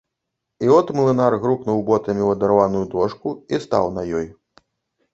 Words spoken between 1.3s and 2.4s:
грукнуў ботамі ў